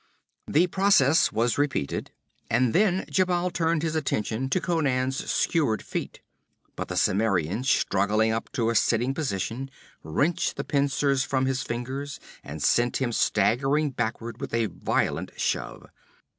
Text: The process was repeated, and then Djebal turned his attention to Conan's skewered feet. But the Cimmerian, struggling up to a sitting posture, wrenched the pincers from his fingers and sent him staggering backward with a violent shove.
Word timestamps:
The 0.47 0.65
process 0.65 1.31
was 1.31 1.59
repeated, 1.59 2.09
and 2.49 2.73
then 2.73 3.05
Djebal 3.07 3.53
turned 3.53 3.83
his 3.83 3.95
attention 3.95 4.49
to 4.49 4.59
Conan's 4.59 5.31
skewered 5.31 5.83
feet. 5.83 6.21
But 6.75 6.87
the 6.87 6.95
Cimmerian, 6.97 7.63
struggling 7.63 8.31
up 8.31 8.51
to 8.53 8.71
a 8.71 8.75
sitting 8.75 9.13
posture, 9.13 9.67
wrenched 10.01 10.55
the 10.55 10.63
pincers 10.63 11.23
from 11.23 11.45
his 11.45 11.61
fingers 11.61 12.19
and 12.43 12.63
sent 12.63 12.97
him 12.99 13.11
staggering 13.11 13.91
backward 13.91 14.41
with 14.41 14.55
a 14.55 14.65
violent 14.69 15.39
shove. 15.39 15.87